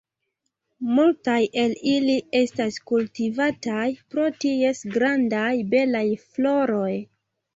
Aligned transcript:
Multaj 0.99 1.41
el 1.63 1.75
ili 1.89 2.15
estas 2.39 2.79
kultivataj 2.91 3.85
pro 4.13 4.25
ties 4.45 4.81
grandaj, 4.97 5.53
belaj 5.75 6.05
floroj. 6.31 6.91